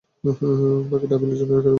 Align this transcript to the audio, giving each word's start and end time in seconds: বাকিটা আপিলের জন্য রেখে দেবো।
বাকিটা 0.89 1.13
আপিলের 1.15 1.37
জন্য 1.39 1.51
রেখে 1.51 1.65
দেবো। 1.65 1.69